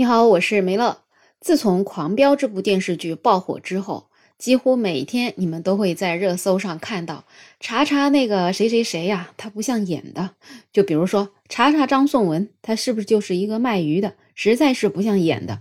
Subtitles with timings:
[0.00, 1.02] 你好，我是梅乐。
[1.42, 7.26] 自从《狂飙》这部电视剧爆火之后，几乎每天你们都会在热搜上看到
[7.60, 10.30] “查查那个谁谁谁呀，他不像演的”。
[10.72, 15.56] 就比如说“查查张颂文，他是不是就是一个卖鱼的，实在是不像演的”；“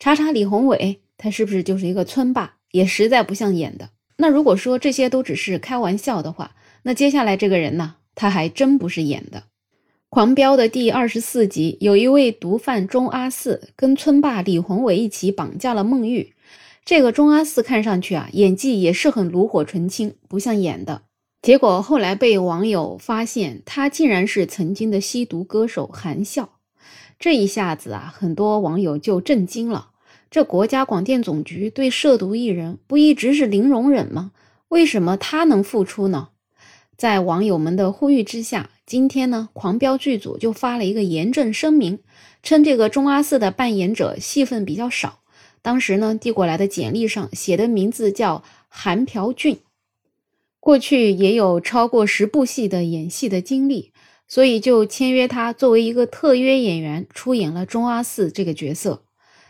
[0.00, 3.90] 查查李宏伟，他是不是就是一个村霸，也实在不像演的”。
[4.16, 9.42] 那如果说这些都只是开玩笑的话，那接下来这个人呢，他还真不是演的。
[10.14, 16.34] 狂飙的第二十四集，有一位毒贩钟阿四跟村霸李宏伟一起绑架了孟玉。
[16.84, 21.02] 这个钟阿四看上去啊，演技也是很炉火纯青，不像演的。
[21.42, 26.50] 结果后来被网友发现，他竟然是曾经的吸毒歌手韩笑。
[27.18, 29.88] 这一下子啊，很多网友就震惊了。
[30.30, 34.30] 这国家广电总局对涉毒艺人不一直是零容忍吗？
[34.68, 36.28] 为什么他能复出呢？
[36.96, 41.98] 在网友们的呼吁之下，今天呢，狂飙剧组就发了一个严正声明，
[42.42, 45.20] 称这个钟阿四的扮演者戏份比较少。
[45.60, 49.58] 当时呢，递过来的简历上写的名字叫韩朴俊，
[50.60, 53.90] 过去也有超过十部戏的演戏的经历，
[54.28, 59.02] 所以就签约他作为一个特约演员出演了钟阿四这个角色。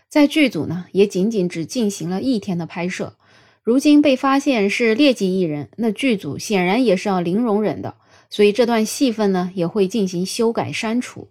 [0.08, 3.16] 在剧组呢，也仅仅只进行了一天的拍摄。
[3.64, 7.94] 如今被发现是劣迹艺人，那剧组显然也是要零容忍的，
[8.28, 11.28] 所以这段戏份呢也会进行修改删除。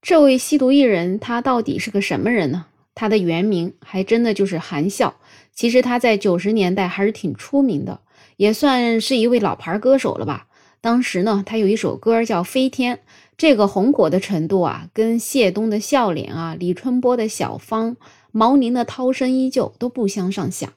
[0.00, 2.64] 这位吸毒艺人他到底是个什么人呢？
[2.94, 5.16] 他的原名还真的就是韩笑。
[5.52, 8.00] 其实他在九十年代还是挺出名的，
[8.38, 10.46] 也算是一位老牌歌手了吧。
[10.80, 12.96] 当时呢，他有一首歌叫《飞天》，
[13.36, 17.98] 这个红火的程度啊，跟谢东的笑脸啊、李春波的小芳、
[18.32, 20.72] 毛宁的涛声依旧都不相上下。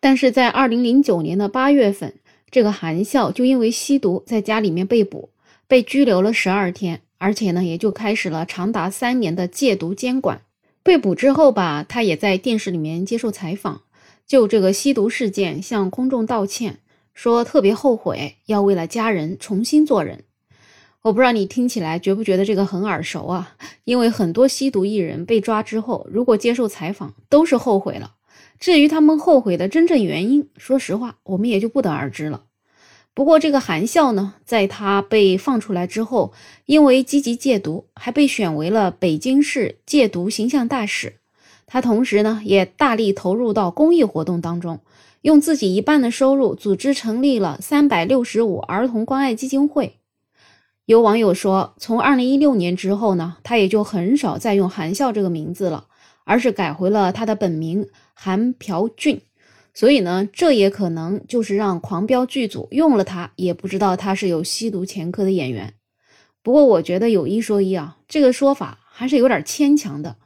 [0.00, 2.14] 但是在二零零九年的八月份，
[2.50, 5.30] 这个韩笑就因为吸毒在家里面被捕，
[5.66, 10.42] 被拘留了十二天，而且呢，也就开始了长达三年的戒毒监管。
[10.84, 13.82] 被捕之后吧，他也在电视里面接受采访，
[14.26, 16.78] 就这个吸毒事件向公众道歉，
[17.12, 20.24] 说特别后悔，要为了家人重新做人。
[21.02, 23.56] 我不知道你听起来觉不觉得这个很耳熟啊？
[23.84, 28.14] 因为很多吸毒艺人被抓之后，如果接受采访，都是后悔了。
[28.60, 32.42] 至于他们后悔的真正原因，说实话，我们也就不得而知了。
[33.14, 36.32] 不过，这个韩笑呢，在他被放出来之后，
[36.66, 41.14] 因为积极戒毒，还被选为了北京市戒毒形象大使。
[41.66, 44.80] 他同时呢，也大力投入到公益活动当中，
[45.22, 49.96] 用自己一半的收入组织成立了三百六十五儿童关爱基金会。
[50.86, 55.86] 有网友说，从二零一六年之后呢，他也就很少再用韩笑这个名字了。
[56.24, 57.88] 而是改回了他的本名
[58.20, 59.20] 韩朴俊，
[59.72, 65.74] 所以呢，这也可能就是让狂飙剧组用了他，也不知道他是有吸毒前科的演员。
[66.42, 70.16] 不过我觉得有一说一啊，这个说法还是有点牵强的，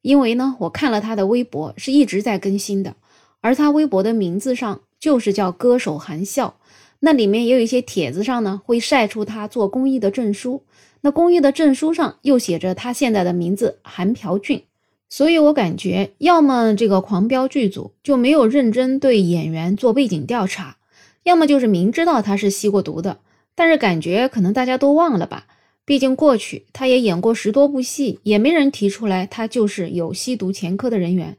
[0.00, 2.96] 因为呢，我看了他的微博是一直在更新的，
[3.42, 6.58] 而他微博的名字上就是叫歌手韩笑，
[7.00, 10.64] 那里面也有一些帖子上呢会晒出他做公益的证书，
[11.02, 14.64] 那公益的证书上又写着他现在的名字韩朴俊。
[15.12, 20.78] 所以我感觉，要么这个狂飙剧组就没有认真对演员做背景调查，
[21.22, 23.18] 要么就是明知道他是吸过毒的，
[23.54, 25.44] 但是感觉可能大家都忘了吧。
[25.84, 31.36] 毕竟过去他也演过十多部戏，也没人提出来他就是有吸毒前科的人员。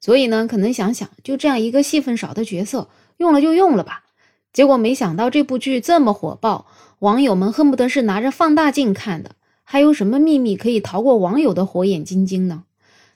[0.00, 4.04] 所以呢，可能想想就这样一个戏份少的角色，用了就用了吧。
[4.52, 6.66] 结果没想到这部剧这么火爆，
[7.00, 9.32] 网友们恨不得是拿着放大镜看的。
[9.64, 12.62] 还有什么秘密可以逃过网友的火眼金睛呢？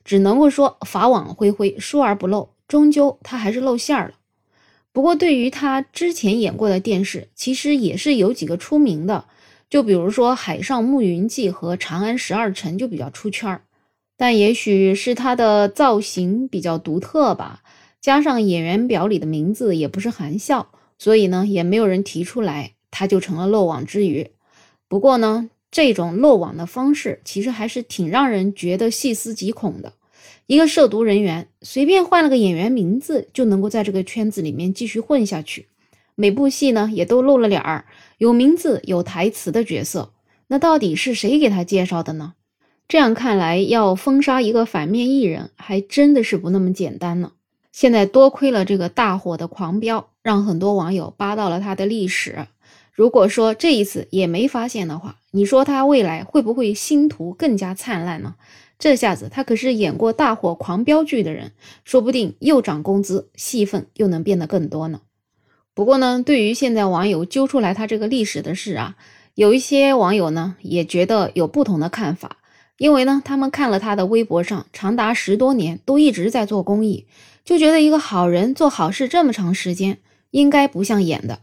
[0.05, 4.15] 只能够说法网恢恢，疏而不漏，终究他还是露馅儿了。
[4.93, 9.27] 不过，对于他之前演过的电视，其实也是有几个出名的，
[9.69, 13.63] 就比如说《海上牧云记》和《长安十二城》就比较出圈儿。
[14.17, 17.63] 但也许是他的造型比较独特吧，
[18.01, 24.33] 加上演员表里的名字也不是韩笑，所以呢，也没有人提出来，他就成了漏网之鱼。
[24.89, 29.93] 不过呢，这种漏网的方式，其实还是挺让人觉得细思极恐的。
[30.47, 35.69] 一个涉毒人员随便换了个演员名字，就能够在这个圈子里面继续混下去。
[36.17, 37.85] 每部戏呢，也都露了脸儿，
[38.19, 40.13] 有名字、有台词的角色。
[40.49, 42.35] 那到底是谁给他介绍的呢？
[42.89, 47.33] 这样看来，要封杀一个反面艺人，还真的是不那么简单呢。
[47.71, 52.49] 现在多亏了这个大火的《狂飙》，让很多网友扒到了他的历史。
[53.01, 58.35] 如果说这一次也没发现的话，你说他未来会不会星途更加灿烂呢？
[58.79, 61.53] 这下子他可是演过大火狂飙剧的人，
[61.83, 65.01] 说不定又涨工资，戏份又能变得更多呢。
[65.73, 68.97] 不过呢，对于现在网友揪出来他这个历史的事啊，
[69.35, 72.37] 有一些网友呢也觉得有不同的看法，
[72.77, 77.07] 因为呢，他们看了他的微博上长达十多年都一直在做公益，
[77.47, 79.97] 就觉得一个好人做好事这么长时间，
[80.33, 81.41] 应该不像演的。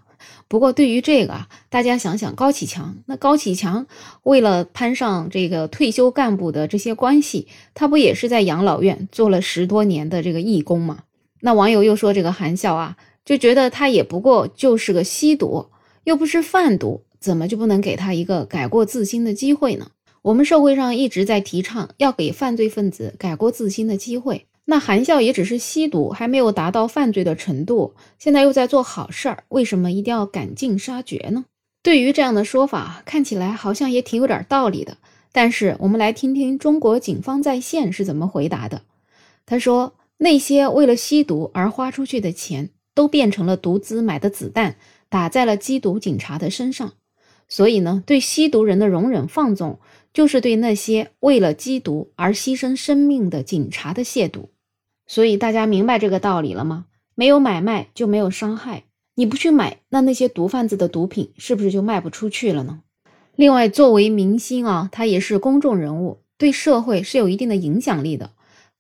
[0.50, 3.86] 不过对于这个啊，大家想想高启强，那高启强
[4.24, 11.00] 为了攀上这个退休干部的这些关系，他不也是在养老院做了十多年的这个义工吗？
[11.42, 15.68] 那网友又说这个韩笑啊，就觉得他也不过就是个吸毒，
[16.06, 19.92] 又不是贩毒，怎么就不能给他一个改过自新的机会呢？
[20.24, 31.46] 我们社会上一直在提倡要给犯罪分子改过自新的机会，那韩笑也只是吸毒，还没有达到犯罪的程度，现在又在做好事儿，为什么一定要赶尽杀绝呢？
[31.82, 34.98] 对于这样的说法，看起来好像也挺有点道理的。
[35.32, 38.82] 但是我们来听听中国警方在线是怎么回答的。
[39.46, 44.76] 他说，那些为了吸毒而花出去的钱，都变成了毒资买的子弹，
[45.08, 46.92] 打在了缉毒警察的身上。
[47.48, 49.80] 所以呢，对吸毒人的容忍放纵。
[50.14, 54.48] 就是对那些为了缉毒而牺牲生命的警察的亵渎，
[55.08, 56.86] 所以大家明白这个道理了吗？
[57.16, 58.84] 没有买卖就没有伤害，
[59.16, 62.82] 你不去买，那那些毒贩子的毒品是不是就卖不出去了呢？
[63.36, 68.32] 另外，作为明星啊，他也是公众人物，对社会是有一定的影响力的。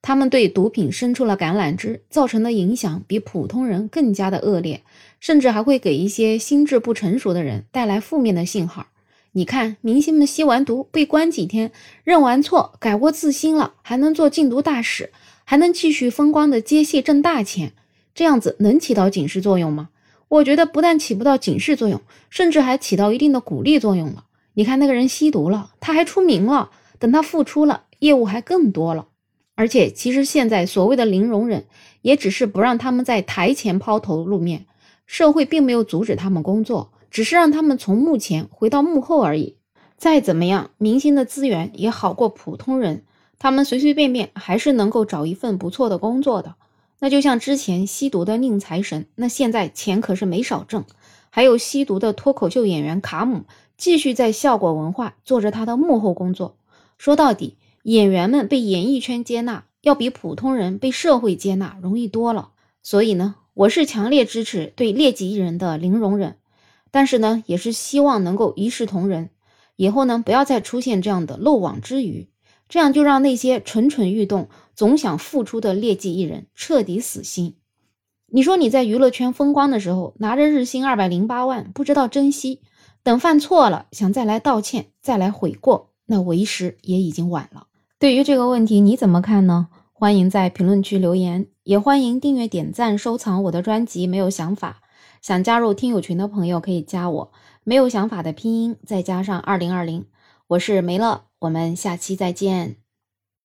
[0.01, 4.83] 他们对毒品伸出了橄榄枝，造成的影响比普通人更加的恶劣，
[5.19, 8.87] 甚至还会给一些心智不成熟的人带来负面的信号。
[9.31, 11.71] 你看，明星们吸完毒被关几天，
[12.03, 15.11] 认完错，改过自新了，还能做禁毒大使，
[15.49, 17.71] 还能继续风光的接戏挣大钱，
[18.13, 19.87] 这样子能起到警示作用吗？
[20.27, 24.25] 我觉得不但起不到警示作用，甚至还起到一定的鼓励作用了。
[24.55, 29.07] 你看那个人吸毒了，他还出名了，等他复出了，业务还更多了。
[29.55, 31.63] 而且，其实现在所谓的零容忍，
[32.01, 34.65] 也只是不让他们在台前抛头露面，
[35.05, 36.91] 社会并没有阻止他们工作。
[37.09, 39.55] 只是让他们从幕前回到幕后而已。
[39.95, 43.03] 再怎么样，明星的资源也好过普通人，
[43.39, 46.55] 他们随随便便还是能够找一份不错的工作的。
[46.99, 50.85] 那就像之前吸毒的宁财神，那现在钱可是没少挣。
[51.29, 53.43] 还有吸毒的脱口秀演员卡姆，
[53.77, 56.57] 继续在效果文化做着他的幕后工作。
[56.97, 62.49] 说到底，演员们被演艺圈接纳，要比普通人被社会接纳容易多了。
[62.81, 66.37] 所以呢，我是强烈支持对劣迹艺人的零容忍。
[66.89, 69.29] 但是呢，也是希望能够一视同仁，
[69.75, 72.27] 以后呢不要再出现这样的漏网之鱼，
[72.69, 77.55] 这样就让那些蠢蠢欲动、总想复出的劣迹艺人彻底死心。
[78.29, 82.61] 你说你在娱乐圈风光的时候，拿着日薪二百零八万，不知道珍惜，
[83.03, 87.67] 等犯错了想再来道歉、再来悔过，那为时也已经晚了。
[87.97, 89.69] 对于这个问题你怎么看呢？
[89.93, 94.05] 欢迎在评论区留言，也欢迎订阅、点赞、收藏我的专辑。
[94.05, 94.81] 没有想法。
[95.19, 97.31] 想加入听友群的朋友可以加我，
[97.63, 100.05] 没有想法的拼音再加上二零二零，
[100.51, 102.77] 我是梅乐，我们下期再见。